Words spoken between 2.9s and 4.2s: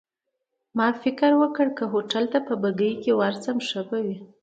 کي ورشم ښه به وي.